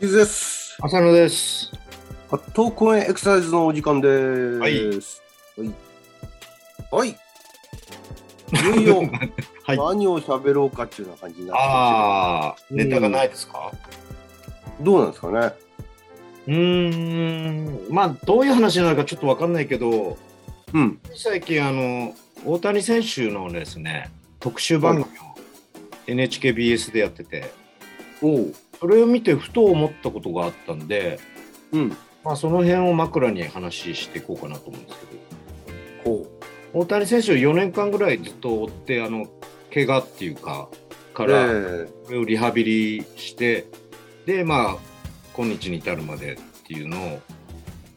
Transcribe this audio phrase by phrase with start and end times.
[0.00, 0.76] ゆずです。
[0.82, 1.72] 浅野です。
[2.30, 4.60] 発東公園エクササイズのお時間です。
[4.60, 4.86] はい。
[4.88, 5.72] はい。
[6.90, 7.16] はい。
[8.52, 9.10] いよいよ
[9.64, 13.72] はい何を喋ろうかっていうような感じになってああ、うんネタがないですか？
[14.80, 15.52] どうなんですかね？
[16.46, 20.16] うーん、まあ、どういう話になるかちょっとわかんないけど、
[20.72, 21.00] うん。
[21.16, 25.22] 最近、あの、大谷選手のですね、特集番組を
[26.06, 27.50] NHKBS でやってて、
[28.22, 28.54] おう。
[28.80, 31.18] それを見てふと思ったことがあったんで、
[31.72, 31.96] うん。
[32.24, 34.98] まあ、その辺を枕に話していこうかなと思うんです
[36.04, 36.26] けど、ほ
[36.72, 39.26] 大谷選手を4年間ぐらいずっと追って、あの、
[39.72, 40.68] 怪我っていうか、
[41.16, 41.28] かう。
[41.28, 43.66] ら、えこれをリハビリして
[44.26, 44.76] でまあ
[45.34, 47.20] 今日に至るまでっていうのを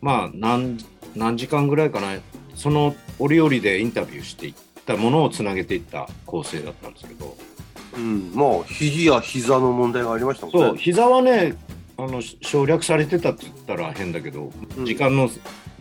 [0.02, 0.78] まあ何
[1.16, 2.18] 何時間ぐらいかな
[2.56, 4.54] その折々でインタビューしていっ
[4.86, 7.59] たものをつなげていった構成だったんですけどえ
[7.96, 8.32] うん。
[8.34, 10.68] まあ、肘や膝の問題がありましたもんね。
[10.70, 11.56] そう膝はね
[12.00, 15.30] あの省略されてたって言ったら変だけどうん時間の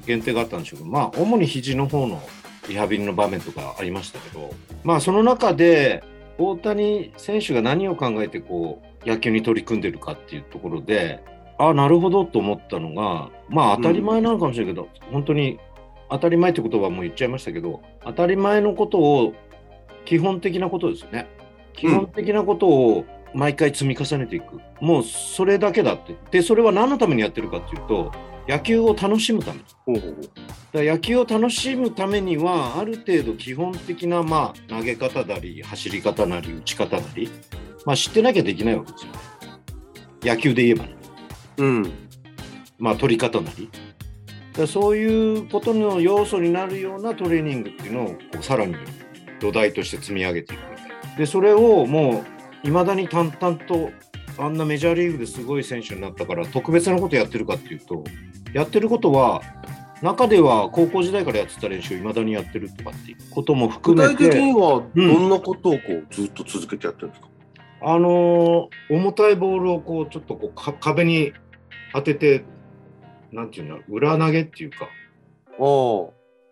[0.04, 2.20] 限定があったんでしょうけどまあ主に肘の方の
[2.68, 6.02] リハビリの場面とかありましたけどまあその中で
[6.38, 11.22] 大谷選手が何を考えてこう野球に取り組んでるかっていうところで
[11.56, 15.58] ああなるほどと思ったのがまあ当たり前なのかもしれないけど、本当に
[16.10, 19.34] 当たり前って言葉も言っちゃいましたけど当たり前のことを
[20.04, 21.28] 基本的なことですよね
[21.78, 26.16] 基本的なことを毎回積み重ねていく、もうそれだけだって。
[26.30, 28.12] でそれは何のためにやってるかっていうと
[28.48, 29.60] 野球を楽しむため。
[30.72, 37.30] だ野球を楽しむためにはある程度基本的な、まあ、投げ方なり走り方なり打ち方なり、
[37.86, 39.12] まあ、知ってなきゃできないわけですよ。
[40.22, 40.96] 野球で言えばね、
[41.58, 41.92] うん。
[42.78, 43.70] まあ、取り方なり。
[44.52, 48.74] だそういうことの要素になるようなトレーニングっていうのをこうさらに
[49.40, 50.77] 土台として積み上げていく
[51.18, 52.24] でそれをも
[52.64, 53.90] ういまだに淡々と
[54.38, 58.04] あんなメジャーリーグですごい選手になったから特別なことやってるかっていうと
[58.54, 59.42] やってることは
[60.00, 67.28] 中では高校時代からやってた練習をいまだにやってるとかっていうことも含具めて体的にはどんなことをこうずっと続けてやってるんですか、
[67.82, 71.32] あのー重たいボールをこうちょっとこうか壁に
[71.92, 72.44] 当てて
[73.32, 74.88] なんていうの裏投げっていうか。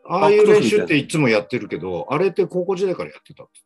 [0.08, 0.30] ああ。
[0.30, 3.65] いう練習っていつもやってるけどあれって高校時代からやってたって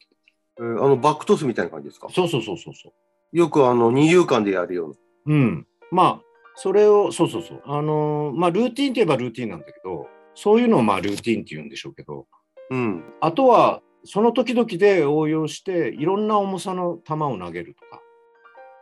[0.60, 2.08] えーあの、バックトスみたいな感じですか？
[2.10, 4.88] そうそうそうそうそうよくあの、二遊間でやるよ
[5.26, 5.34] うな。
[5.34, 5.66] うん。
[5.90, 6.22] まあ、
[6.54, 7.62] それを、そうそうそう。
[7.64, 12.26] あのーまあ、ルーティンといえばルーティンなんだけど、そういうのをまあ、ルーティンって言うんでしょうけど、
[12.70, 13.04] うん。
[13.20, 18.00] あとは、その時々で応用して、いろんな重さの球を投げるとか。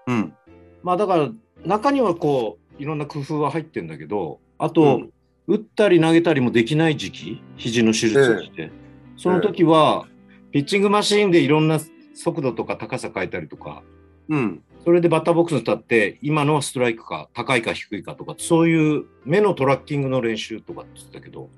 [0.09, 0.35] うん。
[0.83, 1.29] まあ、だから、
[1.65, 5.13] 中にはこう、いろんな工夫は入ってんだけど、あと、うん
[5.51, 8.71] 打ったり投げたりもできない時期、肘の手術をして、
[9.17, 10.07] その時は、
[10.51, 11.81] ピッチングマシーンでいろんな
[12.15, 13.83] 速度とか高さ変えたりとか、
[14.29, 14.63] うん。
[14.85, 21.51] それでバッターボックスに立って、今のはストライクか、高いか低いかとか、そういう目のトラッキングの練習とかって言ってたけど、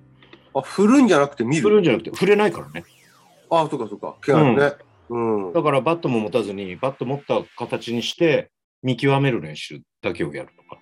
[0.54, 1.62] あ、振るんじゃなくて見る？
[1.62, 2.84] 振るんじゃなくて、触れないからね。
[3.50, 4.16] あ、そうかそうか。
[4.20, 4.72] 怪我ね。
[5.08, 5.52] うん。
[5.52, 8.50] だからバットも持たずに、バット持った形にして、
[8.82, 10.80] 見極める練習だけをやるとか。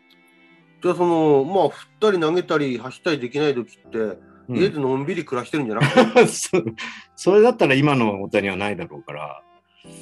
[0.83, 4.19] じゃあその、まあ、振ったり投げたり走ったりできない時って、
[4.49, 6.51] うん家でのんびり暮らしてるんじゃなくて、 そ
[7.17, 9.43] それだったら今の大谷はないだろうから、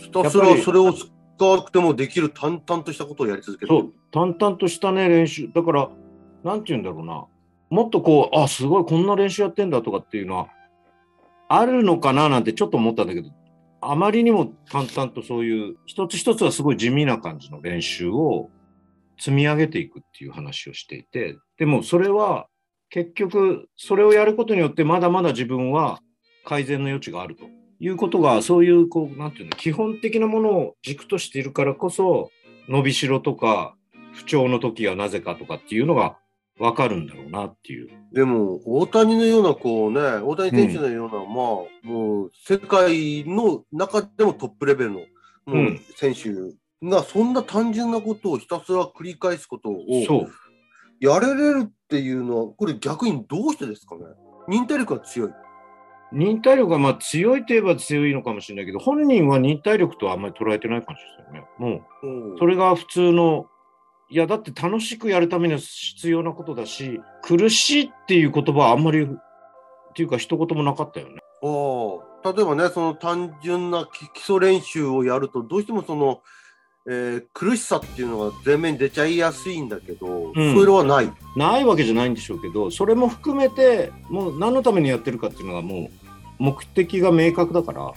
[0.03, 1.09] ひたすらそれを使
[1.45, 3.69] わなくてもできる淡々としたことをやり続ける。
[3.69, 5.51] そう、淡々としたね、練習。
[5.53, 5.91] だから、
[6.45, 7.27] なんて言うんだろうな。
[7.71, 10.49] もっとこう、あ、すごい、こんな練習やってんだとかっていうのは、
[11.49, 13.31] あるのかななんてちょっと思ったんだけど、
[13.81, 18.51] あまりにも淡々とそういう、一つ一つはすごい地味な感じの練習を
[19.19, 22.49] 積み上げていくっていう話をしていて、でもそれは
[22.91, 26.01] 結局、それをやることによってまだまだ自分は
[26.45, 27.45] 改善の余地があると
[27.81, 32.31] いうことが、そういう、こう、なんていうの、基本的なものを軸としているからこそ、
[32.69, 33.77] 伸びしろとか、
[34.13, 36.17] 不調の時はなぜかとかっていうのが
[36.59, 37.91] 分かるんだろうなっていう。
[38.13, 45.07] でも、大谷のような、こうね、大谷選手のような、まあ、もう、世界の中でもトップレベルの、も
[45.49, 46.31] ううん選手
[46.83, 49.83] が、そんな単純なことをひたすら繰り返すことを。
[50.99, 54.03] やれれるっていうのは、これ逆にどうしてですかね？
[54.49, 55.31] 忍耐力が強い。
[56.13, 61.49] 忍耐力がまあ強いといえば強いのかもしれないけど、本人は忍耐力とはあんまり捉えてないかもしれないね。
[61.59, 61.77] も
[62.35, 63.47] う、それが普通の、
[64.09, 69.09] いや、だって楽しくやるためには必要なことだし、苦しいっていう言葉はあんまり、っ
[69.95, 71.21] ていうか一言もなかったよね。
[71.43, 76.21] ああ例えばね、その単純な基基礎練習をやると、どうしてもその
[76.89, 81.13] えー苦しさっていうのが前面に出ちゃいやすいんだけど、んそれはない。
[81.37, 85.91] ないわけじゃないんでしょうけど、それも含めて、もう何のためにやってるかっていうのがもう
[86.39, 87.93] 目的が明確だから、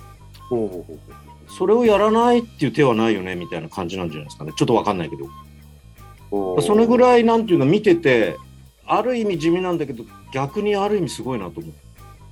[1.47, 4.53] それをやらないっていう手はないよねみたいな感じなんじゃないですかね。
[4.55, 6.61] ちょっとわかんないけど。
[6.61, 8.37] それぐらいなんていうの見てて、
[8.85, 10.03] ある意味地味なんだけど、
[10.33, 11.73] 逆にある意味すごいなと思っ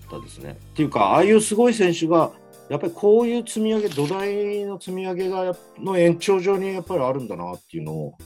[0.09, 0.57] たですね。
[0.59, 2.31] っていうか、ああいうすごい選手が、
[2.69, 8.17] やっぱりこういう積み上げ、土台の積み上げがの延長上にやっぱりあるんだなっていうのを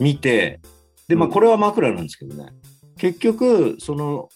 [0.00, 0.60] 見て、
[1.06, 1.32] で、まあ、うん。
[1.32, 2.50] これは枕なんですけどね、
[2.96, 4.28] 結局、その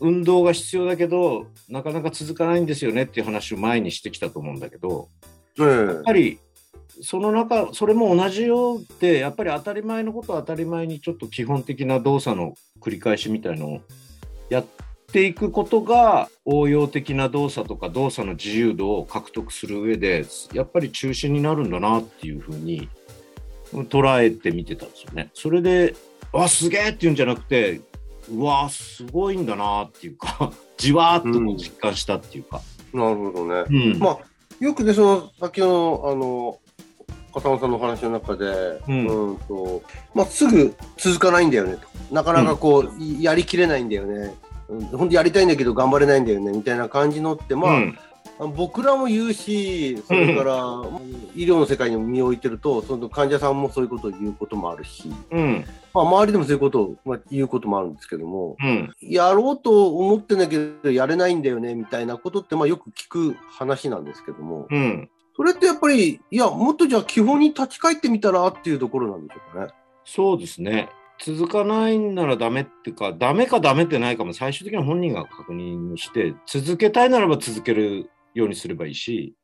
[0.00, 5.08] 運動が必要だけど、なかなか続かないんですよねっていう話を前にしてきたと思うんだけど、
[5.58, 6.38] えやっぱり
[7.02, 13.80] その中、それも同じようで、やっぱり当たり前のことは当たり前にちょっと基本的な動作の繰り返しみたいのを
[14.48, 14.89] やって
[15.26, 22.88] いくことが応用的な動作とか動作の自由度を獲得する上で、やっぱり中心になるんだなっていうふうに
[23.72, 25.30] 捉えて見てたんですよね。
[25.34, 25.94] それで、
[26.32, 27.80] わ、すげえっていうんじゃなくて、
[28.30, 32.60] うわ、すごいんだなっていうか、 じわーっと実感したっていうか。
[32.92, 33.64] なるほどね。
[33.68, 34.18] うんまあ、
[34.60, 36.58] よくね、その、先の、あの、
[37.32, 39.82] 片野さんのお話の中で、うんうんと、
[40.14, 42.14] まあ、すぐ続かないんだよねと。
[42.14, 44.34] なかなかこう、いやりきれないんだよね。
[44.70, 47.98] うん本当やりたいんだけど頑張れないんだよねみたいな感じのって、まあ、うん
[48.54, 50.54] 僕らも言うし、それから、
[51.34, 65.10] 医療の世界にも身を置いてると、その患者さんもそういうことを言うこともあるし、うん、まあ、周りでもそういうことを、まあ、言うこともあるんですけども、うん、やろうと思ってんだけど、やれないんだよねみたいなことって、まあ、よく聞く話なんですけども、うん。
[65.36, 69.72] それってやっぱり、いや、もっとじゃあ基本に立ち返ってみたらっていうところなんでしょうかね。
[70.04, 70.88] そうですね。
[71.24, 79.34] 続かないんならダメっていうか、ダメかダメってないかも最終的には本人が確認して、続けたいならば続けるようにすればいいし、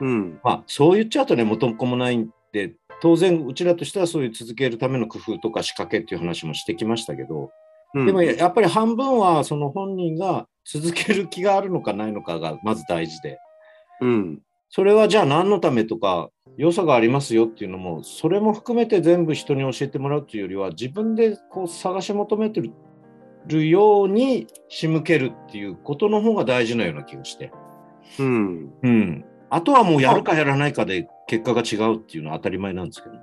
[0.00, 0.40] うん。
[0.42, 7.50] まあ、そう言っちゃうとね、元も子もないんで、当然、うちらとしてはそういう続けるための工夫とか仕掛けっていう話もしてきましたけど、
[7.94, 13.38] うんでもやっぱり半分はその本人が続ける気があるのかないのかがまず大事で、
[14.02, 14.42] うん。
[14.68, 22.62] それはじゃあ何のためとか、良さがありますよっていうのも、それも含めて全部人に教えてもらうというよりは、自分でこう探し求めて
[23.46, 27.52] るように仕向けるっていうことの方が大事なような気がして。
[28.18, 28.72] うん。
[28.82, 29.24] うん。
[29.50, 33.14] あとはもうやるかやらないかで結果が違うっていうのは当たり前なんですけど。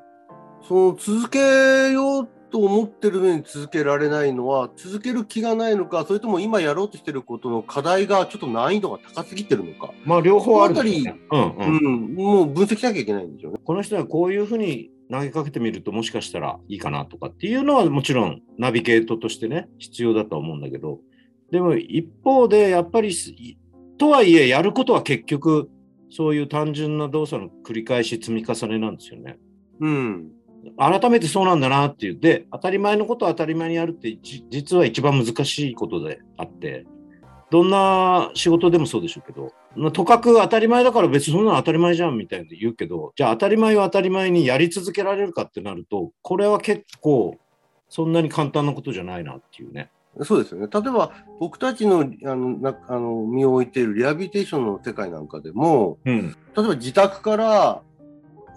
[0.62, 9.92] その続けようと思ってるのに続けられないのは、続ける気がないのか、それとも今やろうとしてることの課題がちょっと難易度が高すぎてるのか。
[10.06, 11.20] まあ両方あるんですよね。
[11.32, 12.12] うんううん。
[12.12, 12.14] ん。
[12.14, 13.60] もう分析しなきゃいけないんでしょうね。
[13.64, 21.00] この人はこういうふうに投げかけてみるともしかしたらいいかなとかっていうのはもちろんナビゲートとしてね必要だとは思うんだけど
[21.52, 23.32] でも一方でやっぱりす
[23.98, 25.70] とはいえやることは結局
[26.10, 29.40] そういう単純な動作の繰り返し積み重ねなんですよね。
[29.80, 30.32] うん。
[30.78, 36.86] 改めてそうなんだなっていうで当たり前のことを当たり前にやるってじ実は一番難しいことであって
[37.52, 47.38] どんな仕事でもそうでしょうけどまあとかく当たり前だから別にそんなの当たり前じゃんみたいな言うけどじゃあ当たり前を当たり前にやり続けられるかってなるとこれは結構
[47.90, 49.92] そんなに簡単なことじゃないなっていうね。
[50.22, 50.68] そうですよね。
[50.72, 57.82] 例えば、僕たちのあのなあの身を置いているリハビリテーションの世界なんかでも、うん例えば自宅から、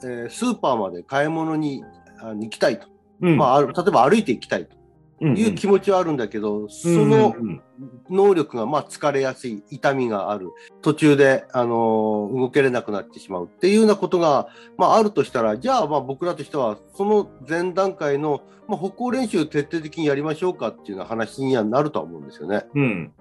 [0.04, 1.84] えースーパーまで買い物に
[2.22, 2.88] あに行きたいと。
[3.20, 3.36] うん。
[3.36, 4.76] まあ、ある例えば歩いて行きたいと。
[5.20, 7.62] うんいう気持ちはあるんだけど、そうんのうんうん。
[8.10, 10.50] 能力がまあ疲れやすい、痛みがある、
[10.82, 22.66] 途中で、あのー動けれなくなってしまうっていうようなことが、まあ、あるとしたら、じゃあまあ僕らとしては、その前段階の、まあ、歩行練習を徹底的にやりましょうかっていうような話にはなるとは思うんですよね。
[22.74, 23.12] うん。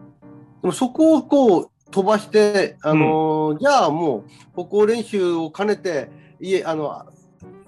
[0.61, 7.05] でもそこをこう飛ばして、あのーじゃあもう歩行練習を兼ねて、家、あの、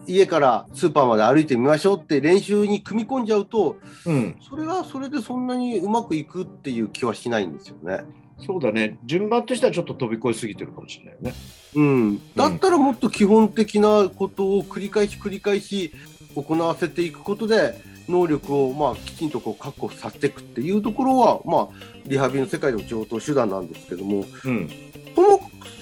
[0.07, 8.03] 家からスーパーまで歩いてみましょうって練習に組み込んじゃうと、うんそれがそれでそんなにうまくいくっていう気はしないんですよね。
[8.45, 11.33] そうだね順番としてはちょっと飛び越えすぎてるかもしれないよね。
[11.75, 12.35] うん。
[12.35, 15.91] だったらもっと基本的なことを繰り返し繰り返し
[16.35, 24.69] 行わせていくことで、能力をまあきちんとこう確保させていくっていうところは、まあ、リハビリの世界でも上等手段なんですけども、うん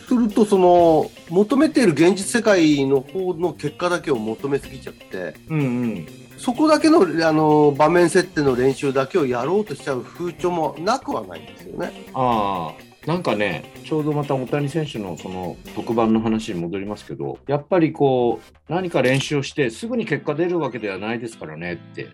[0.08, 6.08] すると、その、求めている現実世界の方の結果だけを求めすぎちゃって、うんうん
[6.38, 11.92] そこだけのあの場面設定の練習だけをやろうとしちゃう風潮もなくはないんですよね。
[12.14, 22.10] ああ、なんかね、ちょうどまた大谷選手のその特番の話に戻りますけど、やっぱりこう、何か練習をして、すぐに結果出るわけではないですからねって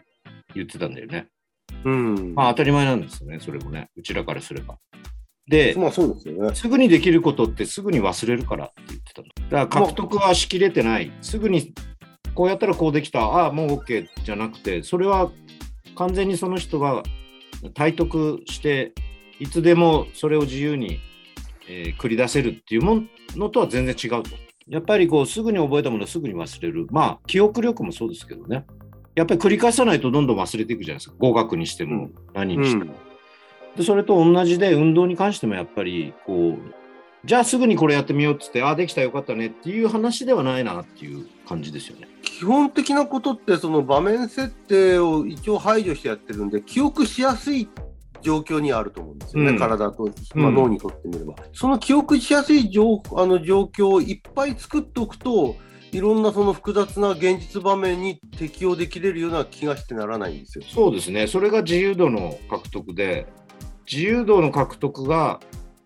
[0.54, 1.28] 言ってたんだよね。
[1.84, 2.34] うん。
[2.36, 4.78] まあ当たり前なんですよね、それもね、うちらからすれば。
[5.52, 6.56] で、まあそうですよね。
[6.56, 9.28] すぐにできることってすぐに忘れるからって言ってたの。
[9.50, 11.74] だから獲得はしきれてない、すぐに
[12.34, 15.30] こうやったらこうできた、ああ、もう OK じゃなくて、それは
[15.96, 17.04] 完全にその人が
[17.74, 18.94] 体得して、
[19.40, 21.00] いつでもそれを自由に、
[21.68, 23.02] えー、繰り出せるっていうも
[23.36, 24.30] のとは全然違うと。
[24.68, 26.88] やっぱりこうすぐに覚えたものをすぐに忘れる。
[26.92, 28.66] まあ、記憶力もそうですけどね。
[29.16, 31.16] やっぱり繰り返さないとどんどん忘れていくじゃないですか。
[31.20, 32.94] 語学にしても、何にしても。
[32.94, 33.11] うん、
[33.76, 36.58] でそれと同じで、運動に関してもやっぱり、こう、
[37.24, 42.08] じゃあすぐにこれやってみようっつって、ああ、できたよかったねっていう話ではないなっていう感じですよね。
[42.24, 47.70] 基本的なことって、その場面設定を一応排除してやってるんで、記憶しやすい
[48.22, 51.34] 状況にあると思うんですよね、うん、体と、まあ、脳にとってみれば。
[51.34, 55.56] うん、その記憶しやすい状あの状況をいっぱい作っておくと、
[55.92, 60.64] いろんなその複雑な現実場面に適応できれるような気がしてならないんですよ。
[60.68, 63.28] そうですね、それが自由度の獲得で、
[63.92, 65.42] 自由度の獲得が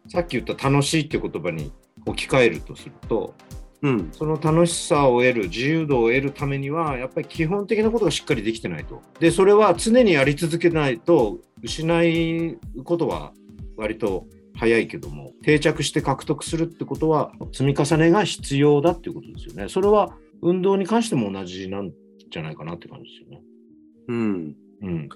[0.08, 1.74] さっき言った楽しいっていう言葉に
[2.06, 3.34] 置き換えるとすると、
[3.82, 9.02] うん、その楽しさを得る自由度を得るためにはやっぱり基本的なことがしっかりできてないと。
[9.20, 13.34] でそれは常にやり続けないと失うことは
[13.76, 19.68] 割と早いけども定着して獲得するってことは積み重ねが必要だっていうことですよね。
[19.68, 21.92] それは運動に関しても同じなん
[22.30, 23.44] じゃないかなって感じですよね。
[24.10, 25.10] うん、うん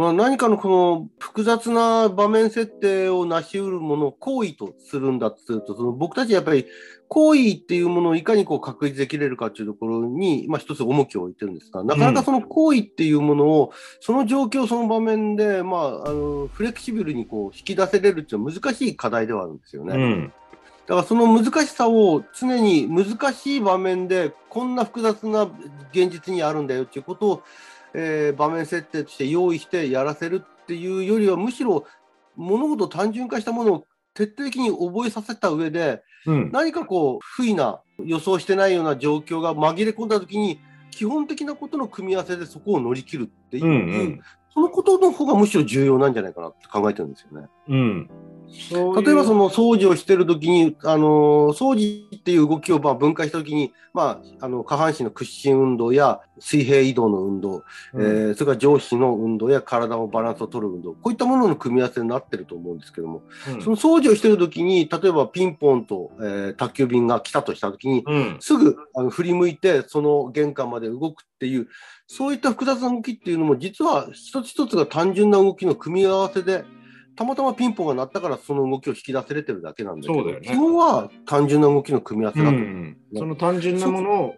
[0.00, 6.64] まあ、何かのこの複雑な場面設定を成し得るものを行為とするんだとすると、その僕たちやっぱり
[7.08, 19.96] 行為っていうものをいかにこう確立できれるかっていうところに、まあ、一つ重きを置いてるんですが、なかなかその行為っていうものを、その状況、その場面で、まあ、あのフレキシブルにこう引き出せれるっていうのは難しい課題ではあるんですよね。
[19.96, 20.32] うん。
[20.86, 25.42] だからその難しさを常に難しい場面でこんな複雑な
[25.92, 27.42] 現実にあるんだよっていうことを
[27.94, 31.84] えー、場面設定として用意してやらせるっていうよりはむしろ
[32.36, 44.20] 物事を単純化したものを徹底的に覚えさせた上で、うん、何かこう不意な予想してないような状況が紛れ込んだ時に基本的なことの組み合わせでそこを乗り切るっていう、うんうん、
[44.52, 47.48] そのことの方がむしろ重要なんじゃないかなって考えてるんですよね。
[47.68, 48.10] うん
[48.70, 71.68] 例えばその掃除をしてるときに、あの掃除っていう動きをまあ分解したときに、まあ、あの下半身の屈伸運動や水平移動の運動、うん、えー、それから上肢の運動や体のバランスを取る運動、こういったものの組み合わせになってると思うんですけども、うん、その掃除をしてるときに、例えばピンポンと、えー、宅急便が来たとしたときに、うん、すぐあの振り向いて、その玄関まで動くっていう、
[72.06, 76.64] そういった複雑な動きっていうのも、実は一つ一つが単純な動きの組み合わせで、
[77.20, 84.36] たまたまピンポンが鳴ったからその動きを引き出せれてるだけなんだけど、ね、基本は単純な動きの組み合わせだと、うん、その単純なものを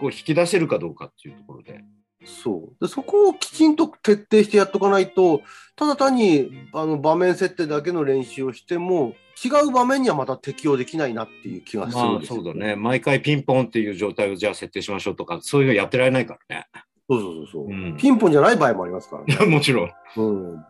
[0.00, 1.84] こう引き出せるかどうかっていうところで。
[2.24, 2.82] そう。
[2.82, 5.42] でそこをきちんと徹底してやっとかないと
[5.76, 9.12] ただ単にあの場面設定だけの練習をしても
[9.44, 12.76] 違う場面にはまた適用できないなっていう気がするんですよ、まあ、そうだね。
[12.76, 16.66] 毎回ピンポンっていう状態をじゃあ設定しましょうとかそういうのやってられないからね。
[17.10, 19.44] そうそうそうそう、うん、ピンポンじゃない場合もありますからね。
[19.52, 20.64] もちろん、うん、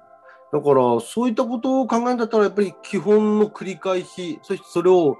[0.52, 5.18] だから、そういったことを考えるんだったら、やっぱり基本の繰り返し、そしてそれを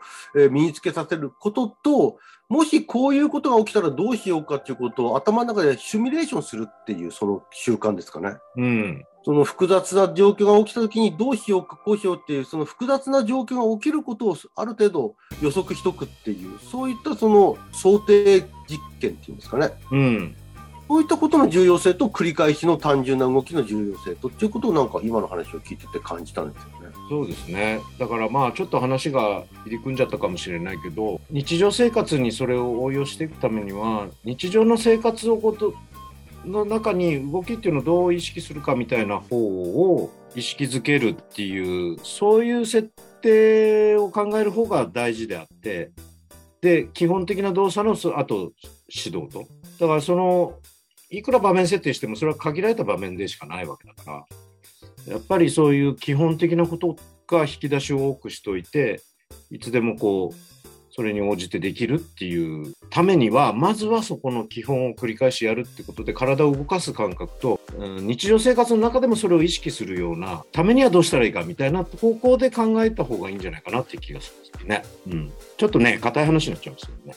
[0.51, 2.19] 身につけさせることと、
[2.51, 8.35] もしこういうことが起きたらどうしようかっていうことを頭の中でシミュレーションするっていうその習慣ですかね。
[8.57, 9.05] うん。
[9.25, 19.73] その複雑な状況が起きたときにどうしようか、こうしようっていう、その複雑な状況が起きることをある程度予測しとくっていう、そういったその想定実験っていうんですかね。
[19.91, 20.37] うん。
[20.93, 26.95] そういったことの重要性と繰り返しの単純な動きの重要性とっていうことをなんか今の話を聞いてて感じたんですよね。
[27.09, 35.73] そうですねだからまあちょっと話が入り組んじゃったかもしれないけど日常生活にそれを応用していくためには日常の生活をこと
[36.45, 42.91] の中に動きっていうのをどう意識するかみたいな方を意識づけるっていうそういう設
[43.23, 45.91] 定を考える方が大事であって
[46.61, 48.53] で基本的な動作のあと
[48.95, 49.47] 指導と
[49.81, 50.59] だからその
[51.12, 54.26] いくら場面設定してもそれは限られた場面でしかないわけだか
[55.07, 59.02] らやっぱりそういう基本的なことが引き出しを多くしといて
[59.50, 60.52] いつでもこう
[60.95, 74.83] それに応じてできるっていうためにはまずはそこの基本を繰り返しやるってことで体を動かす感覚と、うん、日常生活の中でもそれを意識するようなためにはどうしたらいいかみたいな方向で考えた方がいいんじゃないかなって気がするんですね。
[75.07, 77.14] うん、ちょっとね硬い話になっちゃいますけどね。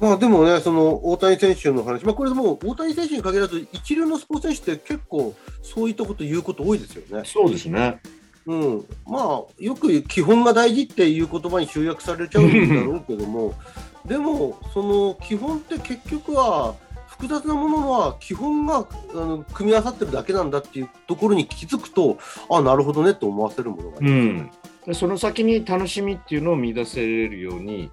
[0.00, 7.24] まあでもね、その大谷選手の話、まあ、これでも大谷選手に限らず、一流のスポーツ選手って結構そういったこと言うこと多いですよね。
[7.26, 8.00] そうですね。
[8.46, 13.54] うん、まあよく基本が大事っていう言葉に集約されちゃうんだろうけども。
[14.06, 16.74] でもその基本って結局は
[17.08, 22.16] 複雑なものは基本があの組み合わさってるだけなんだっていうところに気づくと
[22.48, 24.52] あなるほどねと思わせるものがありま
[24.84, 27.90] す、うん、その先に楽しみっていうのを見出せれるように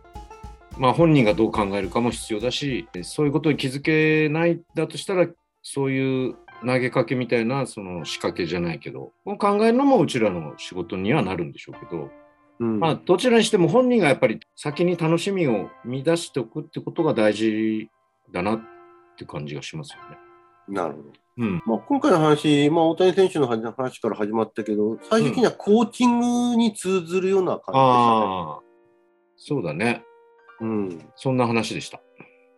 [0.77, 5.27] まあ、本人がどう考えるかも必要だし、そういうことに気づけないだとしたら、
[5.63, 12.10] そういう投げかけみたいなその仕掛けじゃないけど、考えるのもうちらの仕事にはなるんでしょうけど、
[12.60, 17.89] うんまあ、どちらにしても本人がやっぱり先に楽しみを見出しておくってことが大事
[18.32, 18.62] だなっ
[19.17, 20.17] て感じがしますよね。
[20.67, 21.12] なるほど。
[21.38, 21.62] うん。
[21.65, 27.75] まあ、今回の話、まあ、大谷選手の話から始まったけど、最終的にはコーチングに通ずるような感じでしたね。
[27.75, 28.60] ああ、
[29.36, 30.04] そうだね。
[30.62, 31.09] うん。
[31.15, 32.01] そんな話でした。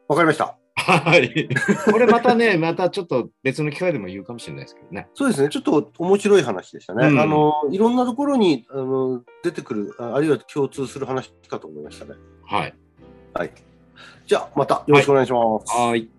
[0.08, 0.58] わかりました。
[0.76, 1.50] はい。
[1.92, 5.08] これまたね、 またちょっと別の機会でも言うかもしれないですけどね。
[5.16, 5.50] そうですね。
[5.50, 7.08] ちょっと面白い話でしたね。
[7.08, 12.14] うんあの、いろんなところにあの出てくるあ、あるいは共通する話かと思いましたね。
[12.46, 12.74] はい。
[13.34, 13.52] はい。
[14.26, 15.76] じゃあ、またよろしくお願いします。
[15.76, 16.10] はい。